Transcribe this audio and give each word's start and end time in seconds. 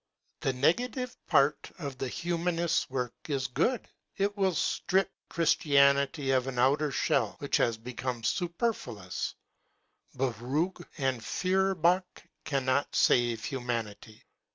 The 0.39 0.51
negative 0.53 1.15
part 1.27 1.71
of 1.77 1.99
the 1.99 2.07
human 2.07 2.57
ist's 2.57 2.89
work 2.89 3.13
is 3.27 3.45
good; 3.45 3.87
it 4.17 4.35
will 4.35 4.55
strip 4.55 5.11
Christianity 5.29 6.31
of 6.31 6.47
an 6.47 6.57
outer 6.57 6.91
shell, 6.91 7.35
which 7.37 7.57
has 7.57 7.77
become 7.77 8.23
super 8.23 8.73
fluous; 8.73 9.35
but 10.15 10.33
Ruge 10.39 10.85
and 10.97 11.23
Feuerbach 11.23 12.23
cannot 12.45 12.95
save 12.95 13.43
humanity. 13.45 14.23